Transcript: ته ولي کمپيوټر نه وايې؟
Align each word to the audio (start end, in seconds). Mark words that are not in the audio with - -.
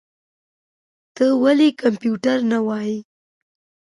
ته 1.15 1.25
ولي 1.43 1.69
کمپيوټر 1.81 2.37
نه 2.51 2.59
وايې؟ 2.67 2.97